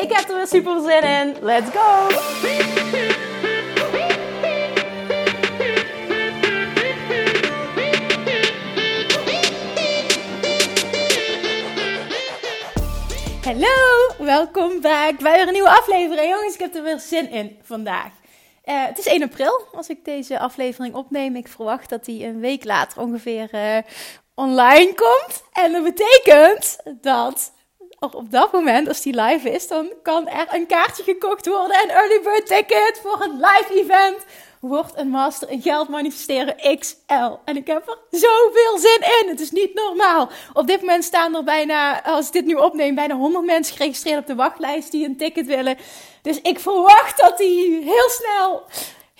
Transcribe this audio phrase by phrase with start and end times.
[0.00, 1.36] Ik heb er weer super zin in.
[1.40, 2.08] Let's go!
[13.42, 16.30] Hallo, welkom bij weer een nieuwe aflevering.
[16.30, 18.12] Jongens, ik heb er weer zin in vandaag.
[18.64, 21.36] Uh, het is 1 april als ik deze aflevering opneem.
[21.36, 23.76] Ik verwacht dat die een week later ongeveer uh,
[24.34, 25.42] online komt.
[25.52, 27.52] En dat betekent dat
[28.00, 31.82] op dat moment, als die live is, dan kan er een kaartje gekocht worden.
[31.82, 34.24] Een early bird ticket voor het live event.
[34.60, 37.32] Wordt een master in geld manifesteren XL.
[37.44, 39.28] En ik heb er zoveel zin in.
[39.28, 40.28] Het is niet normaal.
[40.52, 44.18] Op dit moment staan er bijna, als ik dit nu opneem, bijna 100 mensen geregistreerd
[44.18, 45.76] op de wachtlijst die een ticket willen.
[46.22, 48.62] Dus ik verwacht dat die heel snel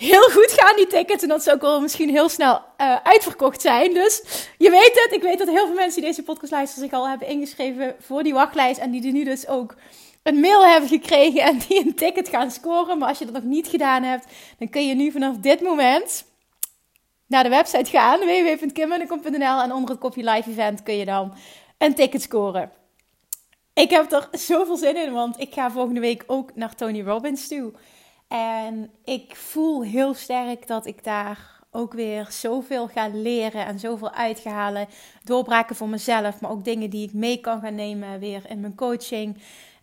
[0.01, 1.23] heel goed gaan, die tickets.
[1.23, 3.93] En dat ze ook wel misschien heel snel uh, uitverkocht zijn.
[3.93, 4.23] Dus
[4.57, 5.13] je weet het.
[5.13, 8.23] Ik weet dat heel veel mensen die deze podcast luisteren zich al hebben ingeschreven voor
[8.23, 8.79] die wachtlijst.
[8.79, 9.75] En die nu dus ook
[10.23, 12.97] een mail hebben gekregen en die een ticket gaan scoren.
[12.97, 14.25] Maar als je dat nog niet gedaan hebt,
[14.57, 16.25] dan kun je nu vanaf dit moment
[17.27, 18.19] naar de website gaan.
[18.19, 21.33] www.kimmunnekom.nl En onder het kopje live event kun je dan
[21.77, 22.71] een ticket scoren.
[23.73, 27.47] Ik heb er zoveel zin in, want ik ga volgende week ook naar Tony Robbins
[27.47, 27.71] toe.
[28.31, 34.11] En ik voel heel sterk dat ik daar ook weer zoveel ga leren en zoveel
[34.11, 34.87] uitgehalen.
[35.23, 38.75] Doorbraken voor mezelf, maar ook dingen die ik mee kan gaan nemen weer in mijn
[38.75, 39.37] coaching.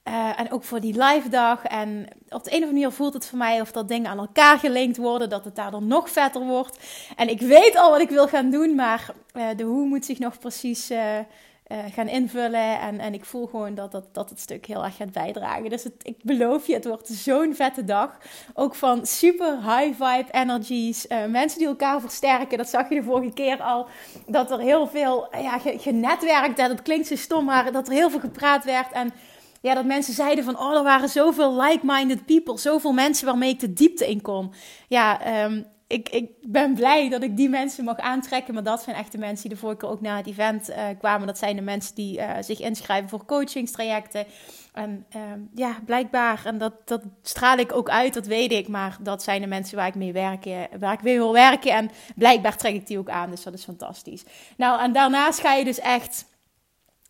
[0.05, 1.65] Uh, en ook voor die live dag.
[1.65, 4.19] En op de een of andere manier voelt het voor mij of dat dingen aan
[4.19, 5.29] elkaar gelinkt worden.
[5.29, 6.79] Dat het daardoor nog vetter wordt.
[7.17, 8.75] En ik weet al wat ik wil gaan doen.
[8.75, 11.19] Maar uh, de hoe moet zich nog precies uh,
[11.69, 12.81] uh, gaan invullen.
[12.81, 15.71] En, en ik voel gewoon dat, dat, dat het stuk heel erg gaat bijdragen.
[15.71, 18.19] Dus het, ik beloof je, het wordt zo'n vette dag.
[18.55, 21.07] Ook van super high vibe energies.
[21.07, 22.59] Uh, mensen die elkaar versterken.
[22.59, 23.87] Dat zag je de vorige keer al.
[24.27, 26.57] Dat er heel veel ja, genetwerkt.
[26.57, 28.93] Dat klinkt zo stom, maar dat er heel veel gepraat werd.
[28.93, 29.13] En
[29.61, 32.59] ja, dat mensen zeiden van, oh, er waren zoveel like-minded people.
[32.59, 34.53] Zoveel mensen waarmee ik de diepte in kon.
[34.89, 38.55] Ja, um, ik, ik ben blij dat ik die mensen mag aantrekken.
[38.55, 40.85] Maar dat zijn echt de mensen die de vorige keer ook naar het event uh,
[40.99, 41.27] kwamen.
[41.27, 44.27] Dat zijn de mensen die uh, zich inschrijven voor coachingstrajecten.
[44.73, 45.23] En uh,
[45.55, 48.69] ja, blijkbaar, en dat, dat straal ik ook uit, dat weet ik.
[48.69, 50.45] Maar dat zijn de mensen waar ik mee werk,
[50.79, 51.73] waar ik mee wil werken.
[51.73, 53.31] En blijkbaar trek ik die ook aan.
[53.31, 54.25] Dus dat is fantastisch.
[54.57, 56.25] Nou, en daarnaast ga je dus echt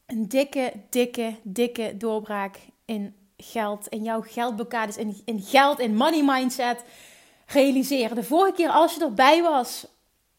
[0.06, 3.86] een dikke, dikke, dikke doorbraak in geld.
[3.88, 6.84] In jouw geldblokkades, in, in geld, in money mindset
[7.48, 8.16] realiseren.
[8.16, 9.86] De vorige keer als je erbij was,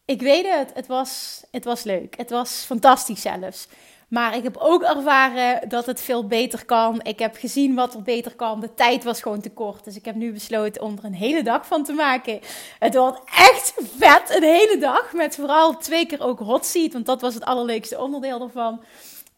[0.06, 2.18] ik weet het, het was, het was leuk.
[2.18, 3.68] Het was fantastisch zelfs.
[4.10, 7.00] Maar ik heb ook ervaren dat het veel beter kan.
[7.04, 8.60] Ik heb gezien wat er beter kan.
[8.60, 9.84] De tijd was gewoon te kort.
[9.84, 12.40] Dus ik heb nu besloten om er een hele dag van te maken.
[12.80, 15.14] Het wordt echt vet, een hele dag.
[15.14, 16.94] Met vooral twee keer ook hot seat.
[16.94, 18.84] Want dat was het allerleukste onderdeel ervan.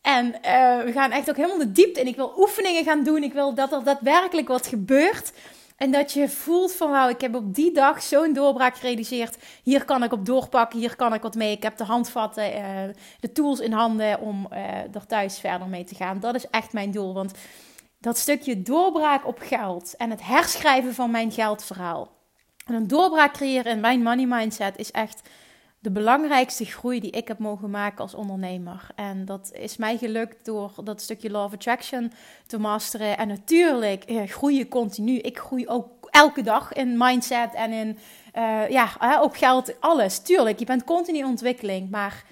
[0.01, 2.07] En uh, we gaan echt ook helemaal de diepte in.
[2.07, 3.23] Ik wil oefeningen gaan doen.
[3.23, 5.31] Ik wil dat er daadwerkelijk wat gebeurt.
[5.81, 9.37] En dat je voelt van wauw, ik heb op die dag zo'n doorbraak gerealiseerd.
[9.63, 11.51] Hier kan ik op doorpakken, hier kan ik wat mee.
[11.51, 15.83] Ik heb de handvatten, uh, de tools in handen om uh, er thuis verder mee
[15.83, 16.19] te gaan.
[16.19, 17.13] Dat is echt mijn doel.
[17.13, 17.33] Want
[17.99, 22.11] dat stukje doorbraak op geld en het herschrijven van mijn geldverhaal.
[22.65, 25.21] En een doorbraak creëren in mijn money mindset is echt
[25.81, 28.87] de belangrijkste groei die ik heb mogen maken als ondernemer.
[28.95, 32.11] En dat is mij gelukt door dat stukje Law of Attraction
[32.45, 33.17] te masteren.
[33.17, 35.17] En natuurlijk eh, groei je continu.
[35.17, 37.97] Ik groei ook elke dag in mindset en in
[38.37, 40.19] uh, ja, op geld, alles.
[40.19, 42.23] Tuurlijk, je bent continu in ontwikkeling, maar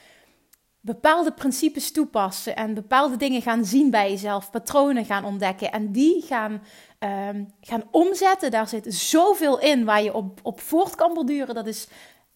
[0.82, 6.22] bepaalde principes toepassen en bepaalde dingen gaan zien bij jezelf, patronen gaan ontdekken en die
[6.22, 6.62] gaan,
[7.00, 8.52] um, gaan omzetten.
[8.52, 11.56] Daar zit zoveel in waar je op, op voort kan borduren.
[11.56, 11.88] Dat is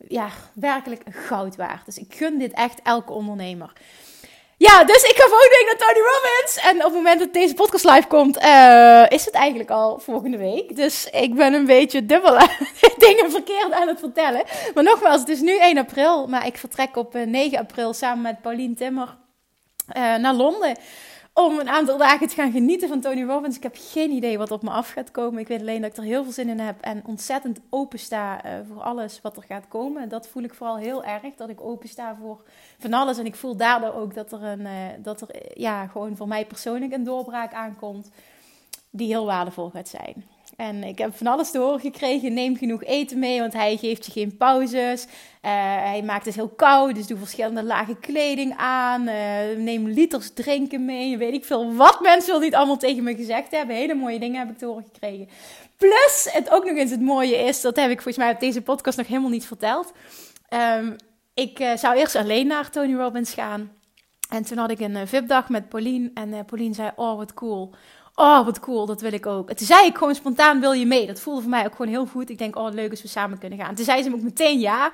[0.07, 1.85] ja, werkelijk goud waard.
[1.85, 3.73] Dus ik gun dit echt elke ondernemer.
[4.57, 6.57] Ja, dus ik ga volgende week naar Tony Robbins.
[6.57, 10.37] En op het moment dat deze podcast live komt, uh, is het eigenlijk al volgende
[10.37, 10.75] week.
[10.75, 12.37] Dus ik ben een beetje dubbel
[13.07, 14.43] dingen verkeerd aan het vertellen.
[14.73, 16.27] Maar nogmaals, het is nu 1 april.
[16.27, 19.15] Maar ik vertrek op 9 eh, april samen met Paulien Timmer
[19.97, 20.77] uh, naar Londen
[21.33, 23.55] om een aantal dagen te gaan genieten van Tony Robbins.
[23.55, 25.39] Ik heb geen idee wat op me af gaat komen.
[25.39, 28.45] Ik weet alleen dat ik er heel veel zin in heb en ontzettend open sta
[28.45, 30.09] uh, voor alles wat er gaat komen.
[30.09, 32.43] Dat voel ik vooral heel erg, dat ik open sta voor
[32.79, 33.17] van alles.
[33.17, 36.45] En ik voel daardoor ook dat er, een, uh, dat er ja, gewoon voor mij
[36.45, 38.09] persoonlijk een doorbraak aankomt.
[38.89, 40.25] die heel waardevol gaat zijn.
[40.55, 42.33] En ik heb van alles te horen gekregen.
[42.33, 45.03] Neem genoeg eten mee, want hij geeft je geen pauzes.
[45.05, 45.09] Uh,
[45.77, 49.07] hij maakt het heel koud, dus doe verschillende lage kleding aan.
[49.07, 51.17] Uh, neem liters drinken mee.
[51.17, 53.75] Weet ik veel wat mensen niet allemaal tegen me gezegd hebben.
[53.75, 55.29] Hele mooie dingen heb ik te horen gekregen.
[55.77, 58.61] Plus, het ook nog eens het mooie is, dat heb ik volgens mij op deze
[58.61, 59.91] podcast nog helemaal niet verteld.
[60.77, 60.95] Um,
[61.33, 63.71] ik uh, zou eerst alleen naar Tony Robbins gaan.
[64.29, 66.11] En toen had ik een VIP-dag met Pauline.
[66.13, 67.73] En Pauline zei, oh wat cool
[68.15, 69.49] Oh, wat cool, dat wil ik ook.
[69.49, 71.07] En toen zei ik gewoon spontaan, wil je mee?
[71.07, 72.29] Dat voelde voor mij ook gewoon heel goed.
[72.29, 73.75] Ik denk, oh, leuk als we samen kunnen gaan.
[73.75, 74.91] Toen zei ze ook meteen ja.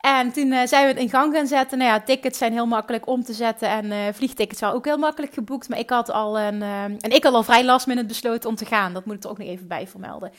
[0.00, 1.78] En toen uh, zijn we het in gang gaan zetten.
[1.78, 3.68] Nou ja, tickets zijn heel makkelijk om te zetten.
[3.68, 5.68] En uh, vliegtickets waren ook heel makkelijk geboekt.
[5.68, 8.56] Maar ik had al een, uh, en ik had al vrij last minute besloten om
[8.56, 8.92] te gaan.
[8.92, 10.32] Dat moet ik er ook nog even bij vermelden.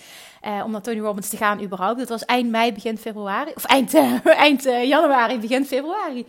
[0.66, 2.00] om naar Tony Robbins te gaan überhaupt.
[2.00, 3.52] Dat was eind mei, begin februari.
[3.56, 3.94] Of eind,
[4.24, 6.26] eind januari, begin februari.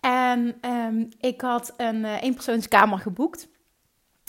[0.00, 3.48] En um, ik had een eenpersoonskamer geboekt.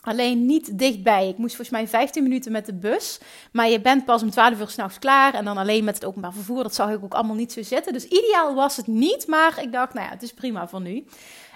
[0.05, 1.27] Alleen niet dichtbij.
[1.27, 3.19] Ik moest volgens mij 15 minuten met de bus.
[3.51, 5.33] Maar je bent pas om 12 uur s'nachts klaar.
[5.33, 6.63] En dan alleen met het openbaar vervoer.
[6.63, 7.93] Dat zag ik ook allemaal niet zo zitten.
[7.93, 9.27] Dus ideaal was het niet.
[9.27, 11.05] Maar ik dacht, nou ja, het is prima voor nu.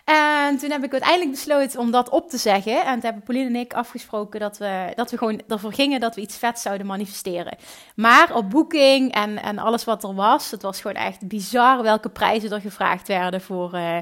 [0.10, 2.86] En toen heb ik uiteindelijk besloten om dat op te zeggen.
[2.86, 6.16] En toen hebben Pauline en ik afgesproken dat we, dat we gewoon ervoor gingen dat
[6.16, 7.58] we iets vet zouden manifesteren.
[7.96, 12.10] Maar op boeking en, en alles wat er was, het was gewoon echt bizar welke
[12.10, 13.98] prijzen er gevraagd werden voor, uh,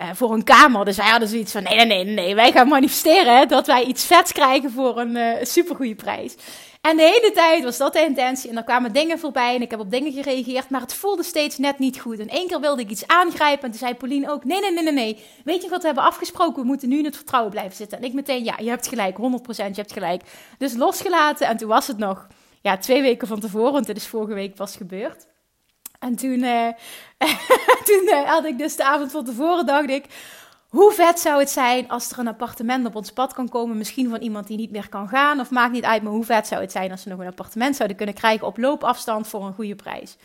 [0.00, 0.84] uh, voor een kamer.
[0.84, 4.06] Dus wij hadden zoiets van: nee, nee, nee, nee, wij gaan manifesteren dat wij iets
[4.06, 6.36] vets krijgen voor een uh, supergoeie prijs.
[6.80, 8.50] En de hele tijd was dat de intentie.
[8.50, 10.70] En er kwamen dingen voorbij en ik heb op dingen gereageerd.
[10.70, 12.18] Maar het voelde steeds net niet goed.
[12.18, 13.64] En één keer wilde ik iets aangrijpen.
[13.64, 15.24] En toen zei Pauline ook: nee, nee, nee, nee, nee.
[15.44, 16.62] Weet je wat we hebben afgesproken?
[16.62, 17.98] We moeten nu in het vertrouwen blijven zitten.
[17.98, 19.20] En ik meteen: ja, je hebt gelijk, 100%,
[19.56, 20.22] je hebt gelijk.
[20.58, 21.46] Dus losgelaten.
[21.46, 22.26] En toen was het nog
[22.60, 23.72] ja, twee weken van tevoren.
[23.72, 25.26] Want dit is vorige week pas gebeurd.
[26.00, 26.66] En toen, uh,
[27.88, 30.04] toen uh, had ik dus de avond van tevoren, dacht ik,
[30.68, 34.08] hoe vet zou het zijn als er een appartement op ons pad kan komen, misschien
[34.08, 36.60] van iemand die niet meer kan gaan, of maakt niet uit, maar hoe vet zou
[36.60, 39.74] het zijn als ze nog een appartement zouden kunnen krijgen op loopafstand voor een goede
[39.74, 40.16] prijs.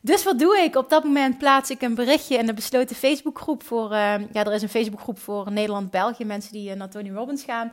[0.00, 0.76] Dus wat doe ik?
[0.76, 4.52] Op dat moment plaats ik een berichtje in de besloten Facebookgroep voor, uh, ja, er
[4.52, 7.72] is een Facebookgroep voor Nederland-België, mensen die naar Tony Robbins gaan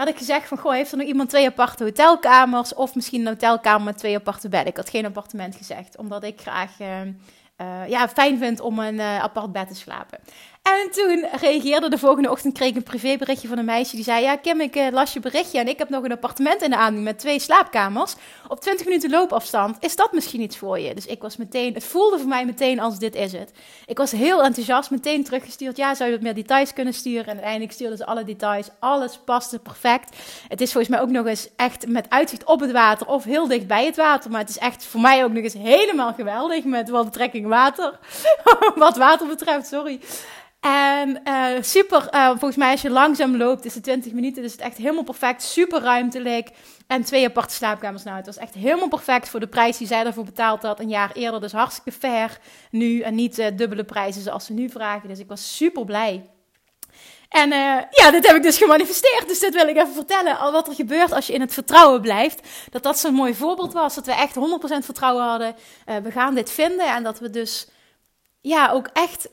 [0.00, 3.26] had ik gezegd van, goh, heeft er nog iemand twee aparte hotelkamers of misschien een
[3.26, 4.68] hotelkamer met twee aparte bedden?
[4.68, 7.00] Ik had geen appartement gezegd, omdat ik graag uh,
[7.60, 10.18] uh, ja, fijn vind om een uh, apart bed te slapen.
[10.62, 14.22] En toen reageerde de volgende ochtend, kreeg ik een privéberichtje van een meisje die zei:
[14.22, 16.76] Ja, Kim, ik uh, las je berichtje en ik heb nog een appartement in de
[16.76, 18.14] aanbieding met twee slaapkamers.
[18.48, 19.76] Op 20 minuten loopafstand.
[19.80, 20.94] Is dat misschien iets voor je?
[20.94, 23.52] Dus ik was meteen, het voelde voor mij meteen als: Dit is het.
[23.86, 25.76] Ik was heel enthousiast, meteen teruggestuurd.
[25.76, 27.26] Ja, zou je wat meer details kunnen sturen?
[27.26, 28.68] En uiteindelijk stuurde ze alle details.
[28.78, 30.16] Alles paste perfect.
[30.48, 33.48] Het is volgens mij ook nog eens echt met uitzicht op het water of heel
[33.48, 34.30] dicht bij het water.
[34.30, 37.98] Maar het is echt voor mij ook nog eens helemaal geweldig met wat betrekking water.
[38.74, 40.00] wat water betreft, sorry.
[40.60, 44.42] En uh, super, uh, volgens mij als je langzaam loopt, is het 20 minuten.
[44.42, 45.42] Dus het echt helemaal perfect.
[45.42, 46.50] Super ruimtelijk.
[46.86, 48.02] En twee aparte slaapkamers.
[48.02, 50.80] Nou, het was echt helemaal perfect voor de prijs die zij ervoor betaald had.
[50.80, 51.40] Een jaar eerder.
[51.40, 52.38] Dus hartstikke fair
[52.70, 53.00] nu.
[53.00, 55.08] En niet uh, dubbele prijzen zoals ze nu vragen.
[55.08, 56.30] Dus ik was super blij.
[57.28, 57.48] En
[57.90, 59.28] ja, dit heb ik dus gemanifesteerd.
[59.28, 60.38] Dus dit wil ik even vertellen.
[60.38, 62.48] Al wat er gebeurt als je in het vertrouwen blijft.
[62.70, 63.94] Dat dat zo'n mooi voorbeeld was.
[63.94, 64.38] Dat we echt 100%
[64.84, 65.54] vertrouwen hadden.
[66.02, 66.86] we gaan dit vinden.
[66.86, 67.68] En dat we dus
[68.40, 69.28] ja, ook echt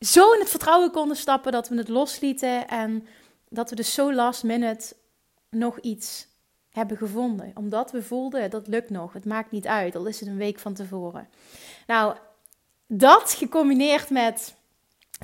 [0.00, 3.06] zo in het vertrouwen konden stappen dat we het loslieten en
[3.48, 4.96] dat we dus zo last minute
[5.50, 6.26] nog iets
[6.70, 7.52] hebben gevonden.
[7.54, 10.58] Omdat we voelden, dat lukt nog, het maakt niet uit, al is het een week
[10.58, 11.28] van tevoren.
[11.86, 12.16] Nou,
[12.86, 14.54] dat gecombineerd met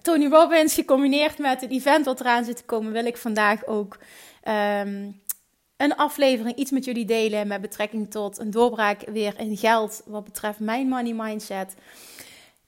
[0.03, 3.99] Tony Robbins, gecombineerd met het event wat eraan zit te komen, wil ik vandaag ook
[4.43, 5.11] ehm,
[5.77, 10.25] een aflevering iets met jullie delen met betrekking tot een doorbraak weer in geld wat
[10.25, 11.75] betreft mijn money mindset.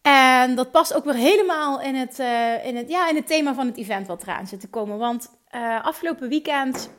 [0.07, 3.55] En dat past ook weer helemaal in het, uh, in het, ja, in het thema
[3.55, 4.99] van het event wat eraan zit te komen.
[4.99, 6.91] Want uh, afgelopen weekend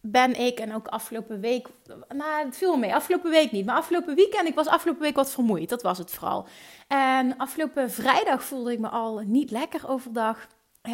[0.00, 1.68] ben ik, en ook afgelopen week,
[2.08, 5.30] nou het viel mee, afgelopen week niet, maar afgelopen weekend, ik was afgelopen week wat
[5.30, 6.46] vermoeid, dat was het vooral.
[6.88, 10.46] En afgelopen vrijdag voelde ik me al niet lekker overdag.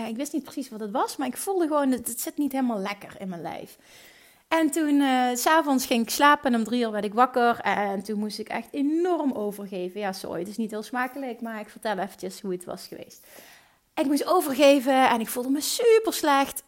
[0.09, 2.53] Ik wist niet precies wat het was, maar ik voelde gewoon, het, het zit niet
[2.53, 3.79] helemaal lekker in mijn lijf.
[4.49, 7.61] En toen, uh, s'avonds ging ik slapen en om drie uur werd ik wakker.
[7.61, 10.00] En toen moest ik echt enorm overgeven.
[10.00, 13.26] Ja, sorry, het is niet heel smakelijk, maar ik vertel eventjes hoe het was geweest.
[13.95, 16.62] ik moest overgeven en ik voelde me super slecht.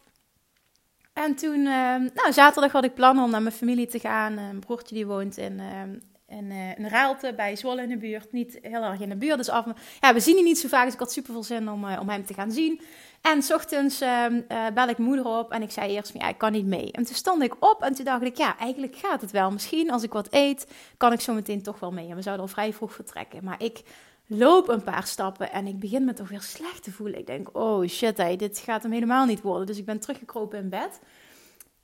[1.12, 4.38] En toen, uh, nou, zaterdag had ik plannen om naar mijn familie te gaan.
[4.38, 5.82] Een broertje die woont in, uh,
[6.30, 8.32] in, in Raalte bij Zwolle in de buurt.
[8.32, 9.64] Niet heel erg in de buurt, dus af.
[10.00, 12.08] Ja, we zien hem niet zo vaak, dus ik had super veel zin om, om
[12.08, 12.80] hem te gaan zien.
[13.20, 14.26] En s ochtends uh,
[14.74, 16.92] bel ik moeder op en ik zei eerst ja, ik kan niet mee.
[16.92, 19.50] En toen stond ik op en toen dacht ik ja, eigenlijk gaat het wel.
[19.50, 22.08] Misschien als ik wat eet, kan ik zo meteen toch wel mee.
[22.08, 23.44] En we zouden al vrij vroeg vertrekken.
[23.44, 23.82] Maar ik
[24.26, 27.18] loop een paar stappen en ik begin me toch weer slecht te voelen.
[27.18, 29.66] Ik denk, oh shit, hey, dit gaat hem helemaal niet worden.
[29.66, 31.00] Dus ik ben teruggekropen in bed.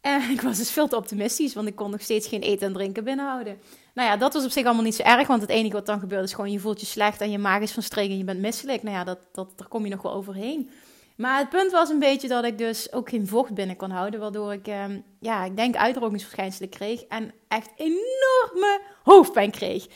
[0.07, 2.73] En ik was dus veel te optimistisch, want ik kon nog steeds geen eten en
[2.73, 3.59] drinken binnenhouden.
[3.95, 6.01] Nou ja, dat was op zich allemaal niet zo erg, want het enige wat dan
[6.01, 8.25] gebeurt is gewoon je voelt je slecht en je maag is van streek en je
[8.25, 8.83] bent misselijk.
[8.83, 10.71] Nou ja, dat, dat, daar kom je nog wel overheen.
[11.17, 14.21] Maar het punt was een beetje dat ik dus ook geen vocht binnen kon houden,
[14.21, 19.87] waardoor ik, ehm, ja, ik denk uitdrogingsverschijnselen kreeg en echt enorme hoofdpijn kreeg.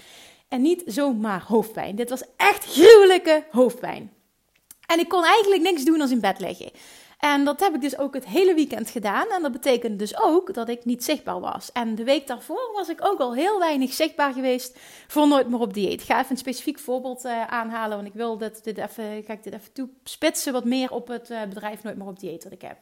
[0.48, 1.96] En niet zomaar hoofdpijn.
[1.96, 4.12] Dit was echt gruwelijke hoofdpijn.
[4.86, 6.70] En ik kon eigenlijk niks doen als in bed liggen.
[7.20, 9.28] En dat heb ik dus ook het hele weekend gedaan.
[9.28, 11.72] En dat betekent dus ook dat ik niet zichtbaar was.
[11.72, 15.60] En de week daarvoor was ik ook al heel weinig zichtbaar geweest voor Nooit meer
[15.60, 16.00] op dieet.
[16.00, 19.32] Ik ga even een specifiek voorbeeld uh, aanhalen, want ik wil dit, dit even, ga
[19.32, 22.52] ik dit even toespitsen wat meer op het uh, bedrijf Nooit meer op dieet dat
[22.52, 22.76] ik heb.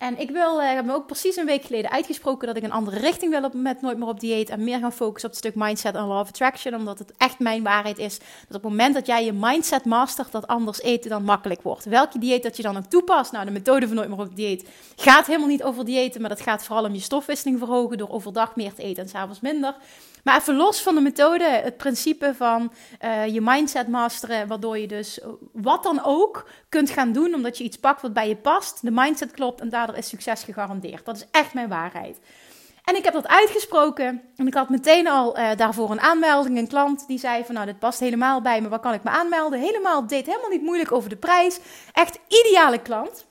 [0.00, 2.72] En ik wil, uh, heb me ook precies een week geleden uitgesproken dat ik een
[2.72, 4.48] andere richting wil op, met Nooit meer op dieet.
[4.48, 6.74] En meer gaan focussen op het stuk mindset en law of attraction.
[6.74, 8.18] Omdat het echt mijn waarheid is.
[8.18, 11.84] Dat op het moment dat jij je mindset mastert, dat anders eten dan makkelijk wordt.
[11.84, 13.32] Welke dieet dat je dan ook toepast.
[13.32, 16.20] Nou, de methode van Nooit meer op dieet gaat helemaal niet over diëten.
[16.20, 19.40] Maar dat gaat vooral om je stofwisseling verhogen door overdag meer te eten en s'avonds
[19.40, 19.74] minder.
[20.24, 22.72] Maar even los van de methode, het principe van
[23.04, 25.20] uh, je mindset masteren, waardoor je dus
[25.52, 28.90] wat dan ook kunt gaan doen, omdat je iets pakt wat bij je past, de
[28.90, 31.04] mindset klopt en daardoor is succes gegarandeerd.
[31.04, 32.18] Dat is echt mijn waarheid.
[32.84, 36.68] En ik heb dat uitgesproken en ik had meteen al uh, daarvoor een aanmelding, een
[36.68, 39.60] klant die zei van nou dit past helemaal bij me, waar kan ik me aanmelden?
[39.60, 41.58] Helemaal, deed helemaal niet moeilijk over de prijs.
[41.92, 43.26] Echt ideale klant.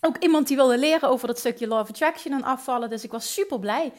[0.00, 3.10] Ook iemand die wilde leren over dat stukje law of attraction en afvallen, dus ik
[3.10, 3.92] was super blij.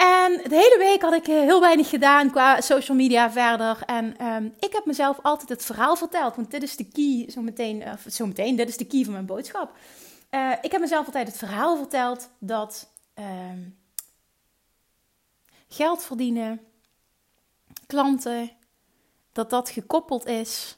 [0.00, 3.82] En de hele week had ik eh, heel weinig gedaan qua social media verder.
[3.86, 6.36] En um, ik heb mezelf altijd het verhaal verteld.
[6.36, 9.12] Want dit is de key, zo meteen, uh, zo meteen dit is de key van
[9.12, 9.76] mijn boodschap.
[10.30, 12.88] Uh, ik heb mezelf altijd het verhaal verteld dat
[13.18, 13.26] uh,
[15.68, 16.60] geld verdienen,
[17.86, 18.50] klanten,
[19.32, 20.76] dat dat gekoppeld is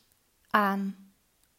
[0.50, 1.12] aan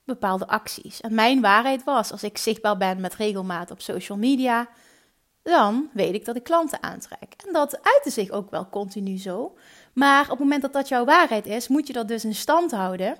[0.03, 1.01] bepaalde acties.
[1.01, 4.69] En mijn waarheid was, als ik zichtbaar ben met regelmaat op social media,
[5.43, 7.33] dan weet ik dat ik klanten aantrek.
[7.47, 9.55] En dat uitte zich ook wel continu zo.
[9.93, 12.71] Maar op het moment dat dat jouw waarheid is, moet je dat dus in stand
[12.71, 13.17] houden.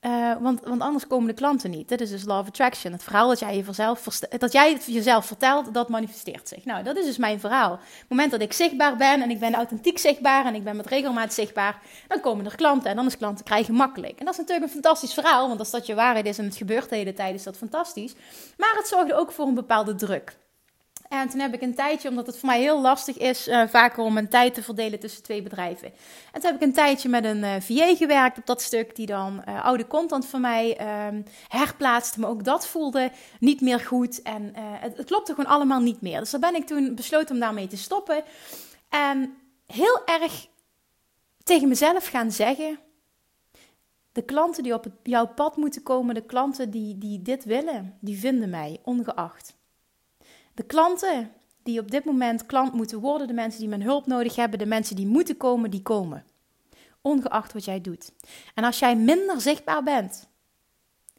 [0.00, 1.88] Uh, want, want anders komen de klanten niet.
[1.88, 2.92] Dit is dus law attraction.
[2.92, 4.04] Het verhaal dat jij, jezelf,
[4.38, 6.64] dat jij het jezelf vertelt, dat manifesteert zich.
[6.64, 7.72] Nou, dat is dus mijn verhaal.
[7.72, 10.76] Op het moment dat ik zichtbaar ben en ik ben authentiek zichtbaar en ik ben
[10.76, 14.18] met regelmaat zichtbaar, dan komen er klanten en dan is klanten krijgen makkelijk.
[14.18, 16.56] En dat is natuurlijk een fantastisch verhaal, want als dat je waarheid is en het
[16.56, 18.14] gebeurt de hele tijd, is dat fantastisch.
[18.56, 20.36] Maar het zorgde ook voor een bepaalde druk.
[21.08, 24.02] En toen heb ik een tijdje, omdat het voor mij heel lastig is, uh, vaker
[24.02, 25.92] om mijn tijd te verdelen tussen twee bedrijven.
[26.32, 28.96] En toen heb ik een tijdje met een uh, eh, VA gewerkt op dat stuk,
[28.96, 32.20] die dan uh, oude content van mij uh, herplaatste.
[32.20, 33.10] Maar ook dat voelde
[33.40, 36.18] niet meer goed en het, het klopte gewoon allemaal niet meer.
[36.20, 38.22] Dus dan ben ik toen besloten om daarmee te stoppen.
[38.88, 39.36] En
[39.66, 40.46] heel erg
[41.42, 42.78] tegen mezelf gaan zeggen.
[44.12, 48.18] De klanten die op jouw pad moeten komen, de klanten die, die dit willen, die
[48.18, 49.55] vinden mij, ongeacht.
[50.56, 51.32] De klanten
[51.62, 54.66] die op dit moment klant moeten worden, de mensen die mijn hulp nodig hebben, de
[54.66, 56.24] mensen die moeten komen, die komen.
[57.00, 58.12] Ongeacht wat jij doet.
[58.54, 60.28] En als jij minder zichtbaar bent,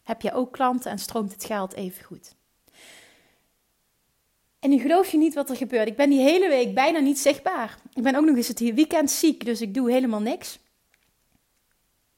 [0.03, 2.35] heb je ook klanten en stroomt het geld even goed.
[4.59, 5.87] En nu geloof je niet wat er gebeurt.
[5.87, 7.77] Ik ben die hele week bijna niet zichtbaar.
[7.93, 10.59] Ik ben ook nog eens het weekend ziek, dus ik doe helemaal niks.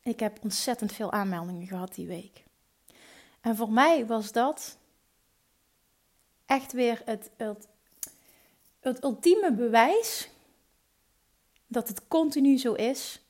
[0.03, 2.43] Ik heb ontzettend veel aanmeldingen gehad die week.
[3.41, 4.78] En voor mij was dat
[6.49, 7.67] echt weer het, het,
[8.79, 10.29] het ultieme bewijs
[11.67, 13.21] dat het continu zo is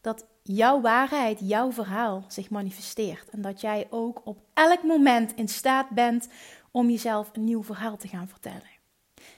[0.00, 3.28] dat jouw waarheid, jouw verhaal zich manifesteert.
[3.30, 6.28] En dat jij ook op elk moment in staat bent
[6.70, 8.78] om jezelf een nieuw verhaal te gaan vertellen.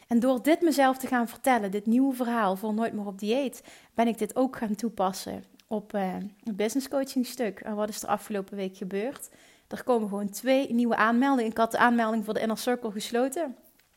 [0.08, 3.62] En door dit mezelf te gaan vertellen, dit nieuwe verhaal voor Nooit meer op dieet,
[3.94, 7.60] ben ik dit ook gaan toepassen op uh, het business coaching stuk.
[7.60, 9.30] En wat is er afgelopen week gebeurd?
[9.72, 11.50] Er komen gewoon twee nieuwe aanmeldingen.
[11.50, 13.56] Ik had de aanmelding voor de Inner Circle gesloten.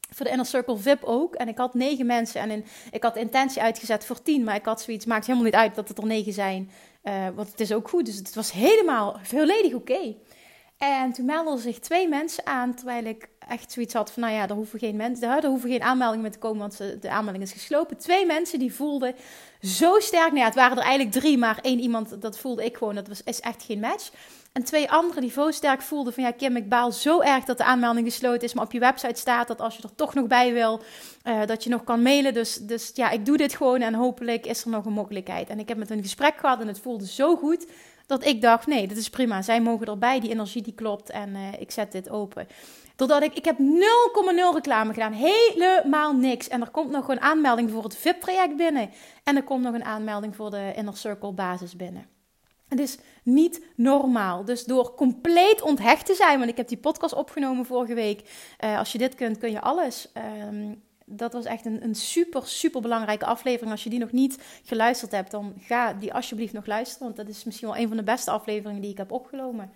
[0.10, 1.36] Voor de Inner Circle VIP ook.
[1.36, 2.42] En ik had negen mensen.
[2.42, 4.44] En ik had de intentie uitgezet voor tien.
[4.44, 6.72] Maar ik had zoiets, maakt helemaal niet uit dat het er negen zijn.
[7.04, 8.06] Uh, want het is ook goed.
[8.06, 10.16] Dus het was helemaal volledig oké.
[10.78, 12.76] En toen melden zich twee mensen aan.
[12.76, 15.82] Terwijl ik echt zoiets had van, nou ja, er hoeven geen mensen, er hoeven geen
[15.82, 17.98] aanmeldingen meer te komen, want de aanmelding is geslopen.
[17.98, 19.16] Twee mensen die voelden
[19.62, 22.78] zo sterk, nou ja, het waren er eigenlijk drie, maar één iemand, dat voelde ik
[22.78, 24.12] gewoon, dat was, is echt geen match.
[24.56, 27.58] En twee anderen die zo sterk voelden van ja, Kim, ik baal zo erg dat
[27.58, 28.54] de aanmelding gesloten is.
[28.54, 30.82] Maar op je website staat dat als je er toch nog bij wil,
[31.24, 32.34] uh, dat je nog kan mailen.
[32.34, 35.50] Dus, dus ja, ik doe dit gewoon en hopelijk is er nog een mogelijkheid.
[35.50, 37.68] En ik heb met een gesprek gehad en het voelde zo goed
[38.06, 39.42] dat ik dacht, nee, dit is prima.
[39.42, 42.48] Zij mogen erbij, die energie die klopt en uh, ik zet dit open.
[42.96, 43.64] Doordat ik, ik heb 0,0
[44.54, 45.14] reclame gedaan.
[45.14, 46.48] Helemaal niks.
[46.48, 48.90] En er komt nog een aanmelding voor het VIP-traject binnen.
[49.24, 52.15] En er komt nog een aanmelding voor de Inner Circle basis binnen.
[52.68, 54.46] Het is niet normaal.
[54.46, 58.30] Dus door compleet onthecht te zijn, want ik heb die podcast opgenomen vorige week.
[58.64, 60.12] Uh, als je dit kunt, kun je alles.
[60.48, 63.72] Um, dat was echt een, een super, super belangrijke aflevering.
[63.72, 67.04] Als je die nog niet geluisterd hebt, dan ga die alsjeblieft nog luisteren.
[67.04, 69.72] Want dat is misschien wel een van de beste afleveringen die ik heb opgenomen.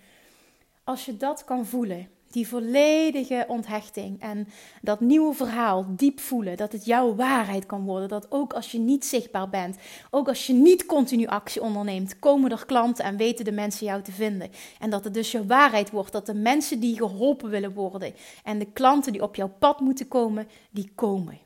[0.84, 4.48] Als je dat kan voelen, die volledige onthechting en
[4.82, 8.08] dat nieuwe verhaal diep voelen, dat het jouw waarheid kan worden.
[8.08, 9.76] Dat ook als je niet zichtbaar bent,
[10.10, 14.02] ook als je niet continu actie onderneemt, komen er klanten en weten de mensen jou
[14.02, 14.50] te vinden.
[14.78, 18.58] En dat het dus je waarheid wordt, dat de mensen die geholpen willen worden en
[18.58, 21.38] de klanten die op jouw pad moeten komen, die komen.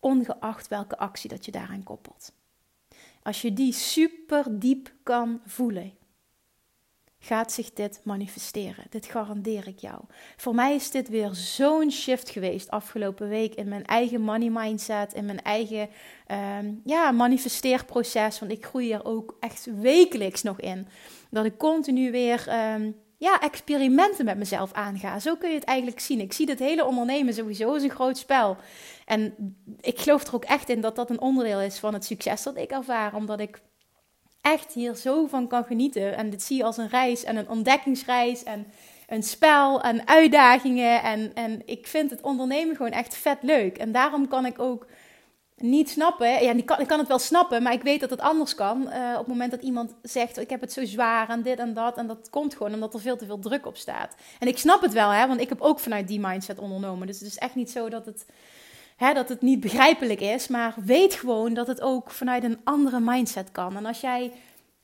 [0.00, 2.32] Ongeacht welke actie dat je daaraan koppelt.
[3.22, 5.92] Als je die super diep kan voelen,
[7.24, 8.84] gaat zich dit manifesteren.
[8.90, 10.00] Dit garandeer ik jou.
[10.36, 15.12] Voor mij is dit weer zo'n shift geweest afgelopen week in mijn eigen money mindset,
[15.12, 15.88] in mijn eigen
[16.58, 18.38] um, ja, manifesteerproces.
[18.38, 20.86] Want ik groei er ook echt wekelijks nog in.
[21.30, 25.18] Dat ik continu weer um, ja, experimenten met mezelf aanga.
[25.18, 26.20] Zo kun je het eigenlijk zien.
[26.20, 28.56] Ik zie het hele ondernemen sowieso als een groot spel.
[29.04, 29.34] En
[29.80, 32.56] ik geloof er ook echt in dat dat een onderdeel is van het succes dat
[32.56, 33.14] ik ervaar.
[33.14, 33.60] Omdat ik
[34.44, 36.16] echt hier zo van kan genieten.
[36.16, 38.66] En dit zie je als een reis en een ontdekkingsreis en
[39.06, 41.02] een spel en uitdagingen.
[41.02, 43.78] En, en ik vind het ondernemen gewoon echt vet leuk.
[43.78, 44.86] En daarom kan ik ook
[45.56, 46.28] niet snappen.
[46.44, 48.82] Ja, ik kan, ik kan het wel snappen, maar ik weet dat het anders kan.
[48.82, 51.74] Uh, op het moment dat iemand zegt: Ik heb het zo zwaar en dit en
[51.74, 51.96] dat.
[51.96, 54.14] En dat komt gewoon omdat er veel te veel druk op staat.
[54.38, 57.06] En ik snap het wel, hè, want ik heb ook vanuit die mindset ondernomen.
[57.06, 58.26] Dus het is echt niet zo dat het
[58.96, 63.00] hè, dat het niet begrijpelijk is, maar weet gewoon dat het ook vanuit een andere
[63.00, 63.76] mindset kan.
[63.76, 64.32] En als jij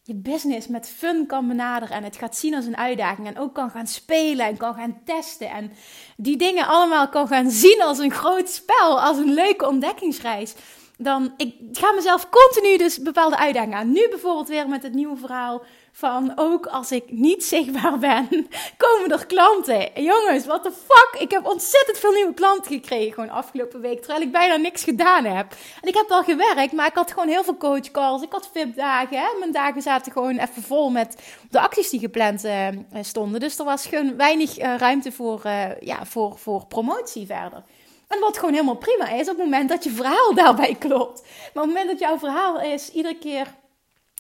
[0.03, 3.55] je business met fun kan benaderen en het gaat zien als een uitdaging en ook
[3.55, 5.73] kan gaan spelen en kan gaan testen en
[6.17, 10.55] die dingen allemaal kan gaan zien als een groot spel, als een leuke ontdekkingsreis,
[10.99, 13.93] dan ik ga mezelf continu dus bepaalde uitdagingen aan.
[13.93, 15.63] Nu bijvoorbeeld weer met het nieuwe verhaal
[16.01, 18.29] van ook als ik niet zichtbaar ben,
[18.85, 20.03] komen er klanten.
[20.03, 21.21] Jongens, what the fuck?
[21.21, 25.25] Ik heb ontzettend veel nieuwe klanten gekregen gewoon afgelopen week, terwijl ik bijna niks gedaan
[25.25, 25.47] heb.
[25.81, 28.23] En ik heb wel gewerkt, maar ik had gewoon heel veel coachcalls.
[28.23, 29.39] Ik had VIP-dagen.
[29.39, 31.17] Mijn dagen zaten gewoon even vol met
[31.51, 32.69] de acties die gepland uh,
[33.01, 33.41] stonden.
[33.41, 37.63] Dus er was gewoon weinig uh, ruimte voor, uh, ja, voor, voor promotie verder.
[38.09, 41.23] En wat gewoon helemaal prima is op het moment dat je verhaal daarbij klopt.
[41.23, 43.47] Maar op het moment dat jouw verhaal is iedere keer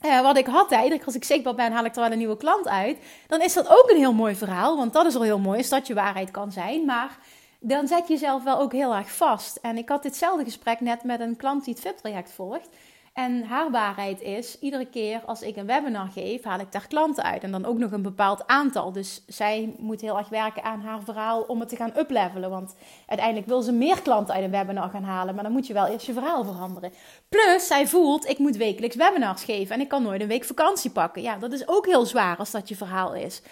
[0.07, 2.37] uh, wat ik had, keer als ik zichtbaar ben, haal ik er wel een nieuwe
[2.37, 2.99] klant uit.
[3.27, 4.77] Dan is dat ook een heel mooi verhaal.
[4.77, 6.85] Want dat is al heel mooi, is dat je waarheid kan zijn.
[6.85, 7.19] Maar
[7.59, 9.57] dan zet je jezelf wel ook heel erg vast.
[9.57, 12.69] En ik had ditzelfde gesprek net met een klant die het VIP-traject volgt.
[13.13, 17.25] En haar waarheid is, iedere keer als ik een webinar geef, haal ik daar klanten
[17.25, 17.43] uit.
[17.43, 18.93] En dan ook nog een bepaald aantal.
[18.93, 22.51] Dus zij moet heel erg werken aan haar verhaal om het te gaan uplevelen.
[22.51, 22.75] Want
[23.07, 25.35] uiteindelijk wil ze meer klanten uit een webinar gaan halen.
[25.35, 26.93] Maar dan moet je wel eerst je verhaal veranderen.
[27.29, 29.75] Plus, zij voelt, ik moet wekelijks webinars geven.
[29.75, 31.23] En ik kan nooit een week vakantie pakken.
[31.23, 33.43] Ja, dat is ook heel zwaar als dat je verhaal is.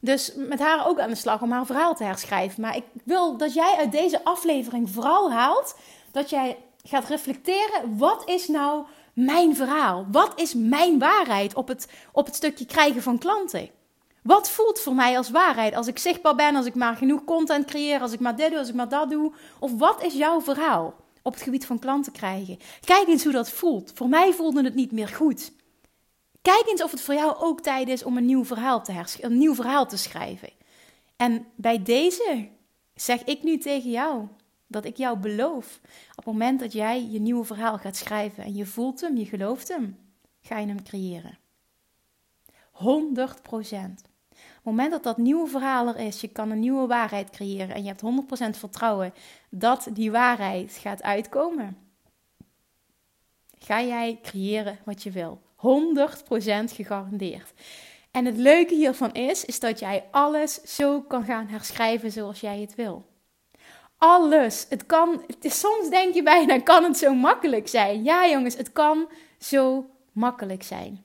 [0.00, 2.60] Dus met haar ook aan de slag om haar verhaal te herschrijven.
[2.60, 5.76] Maar ik wil dat jij uit deze aflevering vooral haalt
[6.12, 7.96] dat jij gaat reflecteren.
[7.98, 8.84] Wat is nou
[9.24, 10.06] mijn verhaal?
[10.10, 13.70] Wat is mijn waarheid op het, op het stukje krijgen van klanten?
[14.22, 17.66] Wat voelt voor mij als waarheid als ik zichtbaar ben, als ik maar genoeg content
[17.66, 19.32] creëer, als ik maar dit doe, als ik maar dat doe?
[19.58, 22.58] Of wat is jouw verhaal op het gebied van klanten krijgen?
[22.84, 23.92] Kijk eens hoe dat voelt.
[23.94, 25.52] Voor mij voelde het niet meer goed.
[26.42, 29.38] Kijk eens of het voor jou ook tijd is om een nieuw verhaal te, een
[29.38, 30.50] nieuw verhaal te schrijven.
[31.16, 32.48] En bij deze
[32.94, 34.26] zeg ik nu tegen jou:
[34.68, 35.80] dat ik jou beloof.
[36.10, 39.26] Op het moment dat jij je nieuwe verhaal gaat schrijven en je voelt hem, je
[39.26, 39.98] gelooft hem,
[40.40, 41.38] ga je hem creëren.
[42.72, 44.02] 100 procent.
[44.30, 47.74] Op het moment dat dat nieuwe verhaal er is, je kan een nieuwe waarheid creëren
[47.74, 49.12] en je hebt 100% vertrouwen
[49.50, 51.76] dat die waarheid gaat uitkomen,
[53.58, 55.40] ga jij creëren wat je wil.
[55.56, 55.60] 100%
[56.74, 57.52] gegarandeerd.
[58.10, 62.60] En het leuke hiervan is, is dat jij alles zo kan gaan herschrijven zoals jij
[62.60, 63.06] het wil.
[63.98, 64.66] Alles.
[64.68, 68.04] Het kan, het is, soms denk je bijna, kan het zo makkelijk zijn?
[68.04, 69.08] Ja jongens, het kan
[69.38, 71.04] zo makkelijk zijn.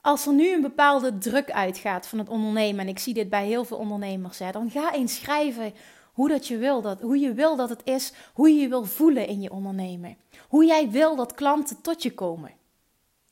[0.00, 3.46] Als er nu een bepaalde druk uitgaat van het ondernemen, en ik zie dit bij
[3.46, 5.74] heel veel ondernemers, hè, dan ga eens schrijven
[6.12, 8.84] hoe, dat je wil dat, hoe je wil dat het is, hoe je je wil
[8.84, 10.16] voelen in je ondernemen.
[10.48, 12.50] Hoe jij wil dat klanten tot je komen.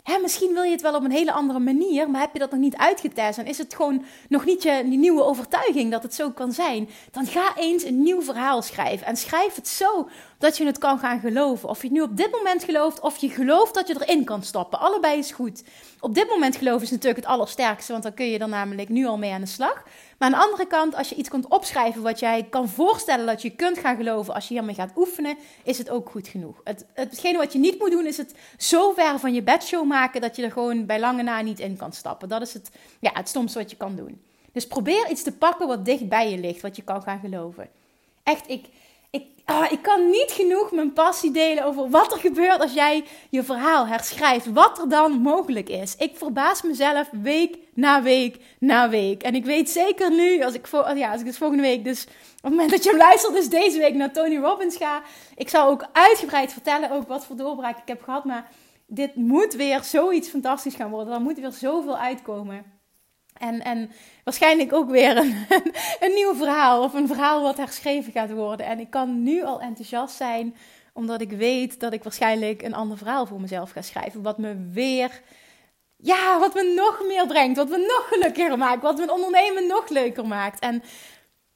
[0.05, 2.51] Hè, misschien wil je het wel op een hele andere manier, maar heb je dat
[2.51, 6.31] nog niet uitgetest en is het gewoon nog niet je nieuwe overtuiging dat het zo
[6.31, 6.89] kan zijn?
[7.11, 10.99] Dan ga eens een nieuw verhaal schrijven en schrijf het zo dat je het kan
[10.99, 11.69] gaan geloven.
[11.69, 14.43] Of je het nu op dit moment gelooft of je gelooft dat je erin kan
[14.43, 14.81] stappen.
[14.81, 15.65] Allebei is goed.
[16.01, 19.07] Op dit moment geloven is natuurlijk het allersterkste, want dan kun je er namelijk nu
[19.07, 19.85] al mee aan de slag.
[20.19, 23.43] Maar aan de andere kant, als je iets kunt opschrijven wat jij kan voorstellen dat
[23.43, 26.61] je kunt gaan geloven als je hiermee gaat oefenen, is het ook goed genoeg.
[26.65, 30.21] Het, hetgene wat je niet moet doen, is het zo ver van je bedshow maken
[30.21, 32.29] dat je er gewoon bij lange na niet in kan stappen.
[32.29, 34.23] Dat is het, ja, het stomste wat je kan doen.
[34.53, 37.69] Dus probeer iets te pakken wat dicht bij je ligt, wat je kan gaan geloven.
[38.23, 38.67] Echt, ik,
[39.11, 43.05] ik, ah, ik kan niet genoeg mijn passie delen over wat er gebeurt als jij
[43.31, 44.53] je verhaal herschrijft.
[44.53, 45.97] Wat er dan mogelijk is.
[45.97, 49.23] Ik verbaas mezelf week na week na week.
[49.23, 52.11] En ik weet zeker nu, als ik, ja, als ik dus volgende week, dus op
[52.43, 55.03] het moment dat je luistert, dus deze week naar Tony Robbins ga.
[55.35, 58.25] Ik zal ook uitgebreid vertellen ook wat voor doorbraak ik heb gehad.
[58.25, 58.49] Maar
[58.87, 61.15] dit moet weer zoiets fantastisch gaan worden.
[61.15, 62.65] Er moet weer zoveel uitkomen.
[63.39, 63.91] En, en
[64.25, 65.35] waarschijnlijk ook weer een,
[66.05, 68.67] een nieuw verhaal of een verhaal wat herschreven gaat worden.
[68.67, 70.57] En ik kan nu al enthousiast zijn,
[70.93, 74.23] omdat ik weet dat ik waarschijnlijk een ander verhaal voor mezelf ga schrijven.
[74.23, 75.21] Wat me weer,
[76.05, 79.89] ja, wat me nog meer brengt, wat me nog gelukkiger maakt, wat mijn ondernemen nog
[79.89, 80.59] leuker maakt.
[80.59, 80.83] En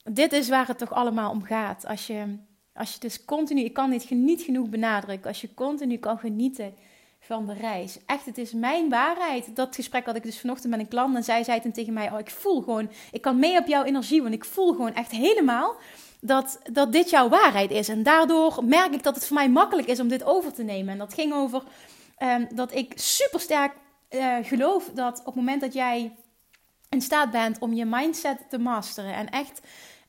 [0.04, 1.86] dit is waar het toch allemaal om gaat.
[1.86, 2.38] Als je,
[2.74, 6.74] als je dus continu, ik kan dit niet genoeg benadrukken, als je continu kan genieten
[7.20, 7.98] van de reis.
[8.06, 9.56] Echt, het is mijn waarheid.
[9.56, 12.12] Dat gesprek had ik dus vanochtend met een klant en zij zei toen tegen mij:
[12.12, 15.10] Oh, ik voel gewoon, ik kan mee op jouw energie, want ik voel gewoon echt
[15.10, 15.76] helemaal
[16.20, 17.88] dat, dat dit jouw waarheid is.
[17.88, 20.92] En daardoor merk ik dat het voor mij makkelijk is om dit over te nemen.
[20.92, 21.62] En dat ging over
[22.16, 23.72] ehm, dat ik super sterk
[24.10, 26.16] uh, geloof dat op het moment dat jij
[26.88, 29.60] in staat bent om je mindset te masteren en echt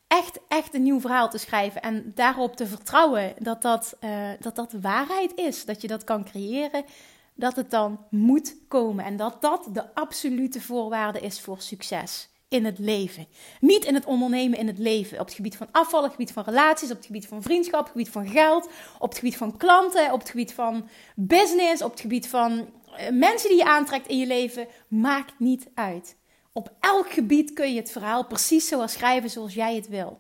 [0.09, 1.81] echt, echt een nieuw verhaal te schrijven.
[1.81, 5.65] En daarop te vertrouwen dat dat, uh, dat dat waarheid is.
[5.65, 6.85] Dat je dat kan creëren.
[7.33, 9.05] Dat het dan moet komen.
[9.05, 13.25] En dat dat de absolute voorwaarde is voor succes in het leven.
[13.59, 15.19] Niet in het ondernemen, in het leven.
[15.19, 17.79] Op het gebied van afval, op het gebied van relaties, op het gebied van vriendschap,
[17.79, 21.81] op het gebied van geld, op het gebied van klanten, op het gebied van business,
[21.81, 22.65] op het gebied van eh,
[23.11, 24.67] mensen die je aantrekt in je leven.
[24.87, 26.15] Maakt niet uit.
[26.51, 30.17] Op elk gebied kun je het verhaal precies zo schrijven zoals jij het wil.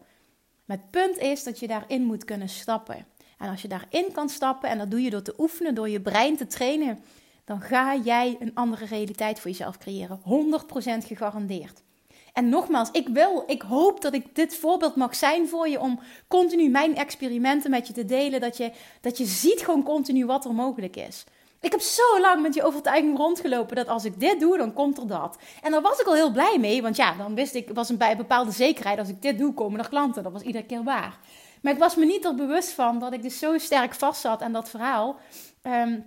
[0.65, 3.05] Maar het punt is dat je daarin moet kunnen stappen.
[3.37, 6.01] En als je daarin kan stappen, en dat doe je door te oefenen, door je
[6.01, 6.99] brein te trainen,
[7.45, 10.21] dan ga jij een andere realiteit voor jezelf creëren.
[11.03, 11.81] 100% gegarandeerd.
[12.33, 15.99] En nogmaals, ik wil, ik hoop dat ik dit voorbeeld mag zijn voor je om
[16.27, 18.39] continu mijn experimenten met je te delen.
[18.39, 21.25] Dat je, dat je ziet gewoon continu wat er mogelijk is.
[21.61, 24.97] Ik heb zo lang met die overtuiging rondgelopen dat als ik dit doe, dan komt
[24.97, 25.37] er dat.
[25.61, 27.97] En daar was ik al heel blij mee, want ja, dan wist ik, was een
[27.97, 30.23] bij bepaalde zekerheid, als ik dit doe, komen er klanten.
[30.23, 31.17] Dat was iedere keer waar.
[31.61, 34.41] Maar ik was me niet er bewust van dat ik dus zo sterk vast zat
[34.41, 35.15] aan dat verhaal.
[35.63, 36.05] Um,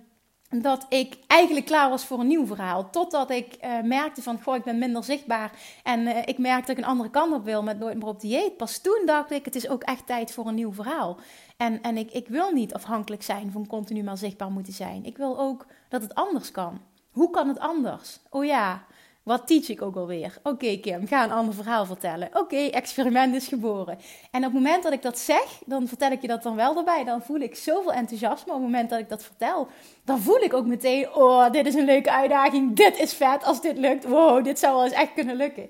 [0.61, 2.89] dat ik eigenlijk klaar was voor een nieuw verhaal.
[2.89, 5.51] Totdat ik uh, merkte van, goh, ik ben minder zichtbaar.
[5.83, 8.21] En uh, ik merkte dat ik een andere kant op wil met Nooit meer op
[8.21, 8.57] dieet.
[8.57, 11.17] Pas toen dacht ik, het is ook echt tijd voor een nieuw verhaal.
[11.57, 15.05] En, en ik, ik wil niet afhankelijk zijn van continu maar zichtbaar moeten zijn.
[15.05, 16.81] Ik wil ook dat het anders kan.
[17.11, 18.19] Hoe kan het anders?
[18.29, 18.85] Oh ja,
[19.23, 20.37] wat teach ik ook alweer?
[20.43, 22.29] Oké Kim, ga een ander verhaal vertellen.
[22.33, 23.97] Oké, experiment is geboren.
[24.31, 26.77] En op het moment dat ik dat zeg, dan vertel ik je dat dan wel
[26.77, 27.03] erbij.
[27.03, 28.53] Dan voel ik zoveel enthousiasme.
[28.53, 29.67] Op het moment dat ik dat vertel,
[30.05, 31.13] dan voel ik ook meteen...
[31.13, 32.75] Oh, dit is een leuke uitdaging.
[32.75, 34.05] Dit is vet als dit lukt.
[34.05, 35.69] Wow, dit zou wel eens echt kunnen lukken.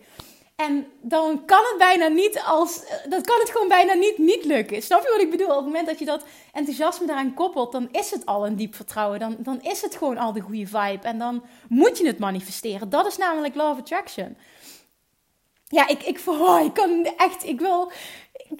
[0.68, 2.84] En dan kan het bijna niet als.
[3.10, 4.82] Dat kan het gewoon bijna niet niet lukken.
[4.82, 5.50] Snap je wat ik bedoel?
[5.50, 8.76] Op het moment dat je dat enthousiasme daaraan koppelt, dan is het al een diep
[8.76, 9.20] vertrouwen.
[9.20, 11.08] Dan, dan is het gewoon al de goede vibe.
[11.08, 12.90] En dan moet je het manifesteren.
[12.90, 14.38] Dat is namelijk of Attraction.
[15.68, 17.44] Ja, ik, ik, oh, ik kan echt.
[17.46, 17.92] Ik wil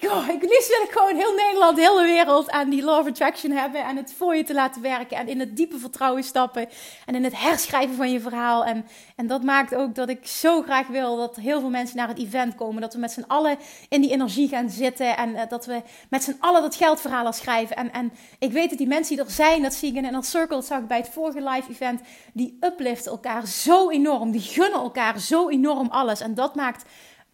[0.02, 3.52] oh, ik liefst wil gewoon heel Nederland, heel de wereld aan die law of attraction
[3.52, 3.84] hebben.
[3.84, 5.16] En het voor je te laten werken.
[5.16, 6.68] En in het diepe vertrouwen stappen.
[7.06, 8.64] En in het herschrijven van je verhaal.
[8.64, 12.08] En, en dat maakt ook dat ik zo graag wil dat heel veel mensen naar
[12.08, 12.80] het event komen.
[12.80, 13.56] Dat we met z'n allen
[13.88, 15.16] in die energie gaan zitten.
[15.16, 17.76] En uh, dat we met z'n allen dat geldverhaal schrijven.
[17.76, 20.22] En, en ik weet dat die mensen die er zijn, dat zie ik in een
[20.22, 20.56] circle.
[20.56, 22.00] Dat zag ik bij het vorige live event.
[22.32, 24.30] Die upliften elkaar zo enorm.
[24.30, 26.20] Die gunnen elkaar zo enorm alles.
[26.20, 26.84] En dat maakt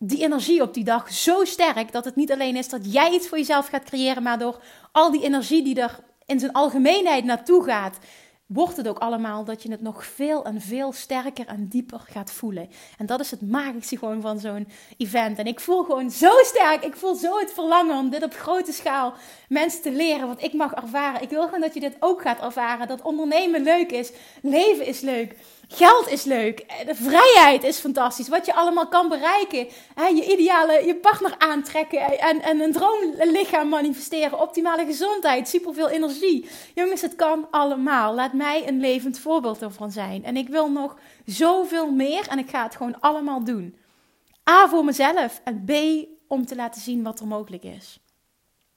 [0.03, 3.29] die energie op die dag zo sterk dat het niet alleen is dat jij iets
[3.29, 7.65] voor jezelf gaat creëren, maar door al die energie die er in zijn algemeenheid naartoe
[7.65, 7.99] gaat,
[8.47, 12.33] wordt het ook allemaal dat je het nog veel en veel sterker en dieper gaat
[12.33, 12.69] voelen.
[12.99, 15.39] En dat is het magische gewoon van zo'n event.
[15.39, 18.73] En ik voel gewoon zo sterk, ik voel zo het verlangen om dit op grote
[18.73, 19.15] schaal
[19.49, 21.23] mensen te leren, wat ik mag ervaren.
[21.23, 25.01] Ik wil gewoon dat je dit ook gaat ervaren, dat ondernemen leuk is, leven is
[25.01, 25.37] leuk.
[25.73, 26.65] Geld is leuk.
[26.87, 28.29] De vrijheid is fantastisch.
[28.29, 29.69] Wat je allemaal kan bereiken.
[30.15, 32.19] je ideale, je partner aantrekken.
[32.19, 34.41] En, en een droomlichaam manifesteren.
[34.41, 35.49] Optimale gezondheid.
[35.49, 36.49] Superveel energie.
[36.75, 38.15] Jongens, het kan allemaal.
[38.15, 40.25] Laat mij een levend voorbeeld ervan zijn.
[40.25, 42.29] En ik wil nog zoveel meer.
[42.29, 43.77] En ik ga het gewoon allemaal doen.
[44.51, 45.41] A voor mezelf.
[45.45, 45.73] En B
[46.29, 48.01] om te laten zien wat er mogelijk is.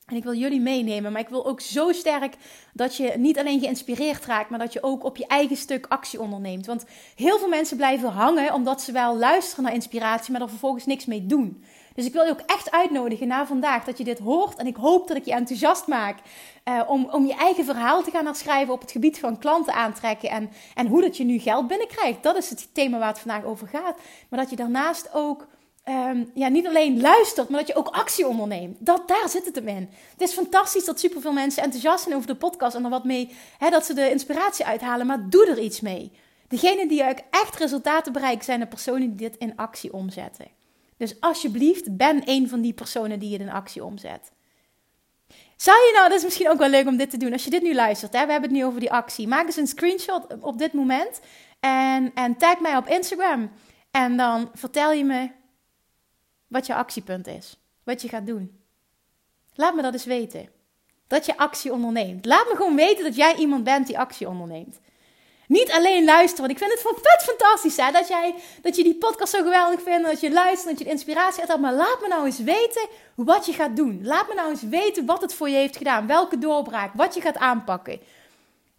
[0.05, 2.35] En ik wil jullie meenemen, maar ik wil ook zo sterk
[2.73, 6.21] dat je niet alleen geïnspireerd raakt, maar dat je ook op je eigen stuk actie
[6.21, 6.65] onderneemt.
[6.65, 6.85] Want
[7.15, 11.05] heel veel mensen blijven hangen omdat ze wel luisteren naar inspiratie, maar er vervolgens niks
[11.05, 11.63] mee doen.
[11.95, 14.57] Dus ik wil je ook echt uitnodigen na vandaag dat je dit hoort.
[14.57, 16.17] En ik hoop dat ik je enthousiast maak
[16.65, 20.29] uh, om, om je eigen verhaal te gaan herschrijven op het gebied van klanten aantrekken.
[20.29, 22.23] En, en hoe dat je nu geld binnenkrijgt.
[22.23, 23.97] Dat is het thema waar het vandaag over gaat.
[24.29, 25.47] Maar dat je daarnaast ook
[25.83, 28.77] ehm, ja, niet alleen luistert, maar dat je ook actie onderneemt.
[28.79, 29.89] Dat, daar zit het hem in.
[30.11, 33.35] Het is fantastisch dat superveel mensen enthousiast zijn over de podcast en er wat mee,
[33.57, 36.11] hè, dat ze de inspiratie uithalen, maar doe er iets mee.
[36.47, 40.47] Degene die echt resultaten bereiken, zijn de personen die dit in actie omzetten.
[40.97, 44.31] Dus alsjeblieft, ben een van die personen die het in actie omzet.
[45.55, 47.49] Zou je nou, dat is misschien ook wel leuk om dit te doen, als je
[47.49, 49.27] dit nu luistert, hè, we hebben het nu over die actie.
[49.27, 51.19] Maak eens een screenshot op dit moment
[51.59, 53.51] en, en tag mij op Instagram.
[53.91, 55.29] En dan vertel je me
[56.53, 58.59] wat je actiepunt is, wat je gaat doen.
[59.55, 60.49] Laat me dat eens weten.
[61.07, 62.25] Dat je actie onderneemt.
[62.25, 64.79] Laat me gewoon weten dat jij iemand bent die actie onderneemt.
[65.47, 68.95] Niet alleen luisteren, want ik vind het vet fantastisch hè, dat, jij, dat je die
[68.95, 71.59] podcast zo geweldig vindt, dat je luistert, dat je de inspiratie hebt.
[71.59, 73.99] Maar laat me nou eens weten wat je gaat doen.
[74.03, 77.21] Laat me nou eens weten wat het voor je heeft gedaan, welke doorbraak, wat je
[77.21, 77.99] gaat aanpakken.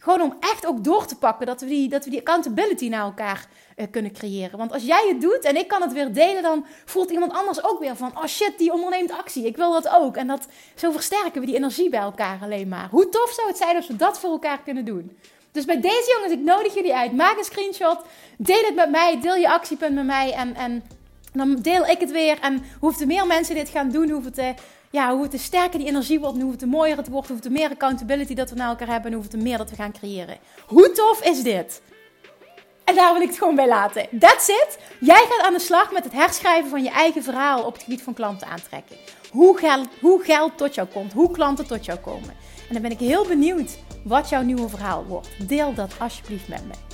[0.04, 3.04] Gewoon om echt ook door te pakken, dat we die, dat we die accountability naar
[3.04, 4.58] elkaar uh, kunnen creëren.
[4.58, 7.64] Want als jij het doet en ik kan het weer delen, dan voelt iemand anders
[7.64, 9.46] ook weer van: oh shit, die onderneemt actie.
[9.46, 10.16] Ik wil dat ook.
[10.16, 12.88] En dat, zo versterken we die energie bij elkaar alleen maar.
[12.90, 15.16] Hoe tof zou het zijn als we dat voor elkaar kunnen doen?
[15.52, 17.12] Dus bij deze jongens, ik nodig jullie uit.
[17.12, 17.98] Maak een screenshot.
[18.38, 19.20] Deel het met mij.
[19.20, 20.32] Deel je actiepunt met mij.
[20.32, 20.84] En, en
[21.38, 22.38] dan deel ik het weer.
[22.40, 24.54] En hoeveel meer mensen dit gaan doen, hoeveel te,
[24.90, 26.40] ja, hoe te sterker die energie wordt.
[26.40, 27.28] Hoeveel te mooier het wordt.
[27.28, 29.10] Hoeveel te meer accountability dat we naar elkaar hebben.
[29.10, 30.38] En hoeveel meer dat we gaan creëren.
[30.66, 31.82] Hoe tof is dit?
[32.84, 34.06] En daar wil ik het gewoon bij laten.
[34.18, 34.78] That's it.
[35.00, 38.02] Jij gaat aan de slag met het herschrijven van je eigen verhaal op het gebied
[38.02, 38.96] van klanten aantrekken.
[39.30, 41.12] Hoe geld, hoe geld tot jou komt.
[41.12, 42.34] Hoe klanten tot jou komen.
[42.68, 45.48] En dan ben ik heel benieuwd wat jouw nieuwe verhaal wordt.
[45.48, 46.93] Deel dat alsjeblieft met me.